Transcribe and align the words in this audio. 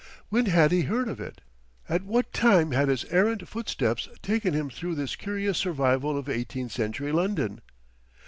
When 0.29 0.47
had 0.47 0.71
he 0.71 0.81
heard 0.81 1.07
of 1.07 1.19
it? 1.21 1.41
At 1.87 2.01
what 2.05 2.33
time 2.33 2.71
had 2.71 2.87
his 2.87 3.03
errant 3.11 3.47
footsteps 3.47 4.09
taken 4.23 4.55
him 4.55 4.71
through 4.71 4.95
this 4.95 5.15
curious 5.15 5.59
survival 5.59 6.17
of 6.17 6.27
Eighteenth 6.27 6.71
Century 6.71 7.11
London? 7.11 7.61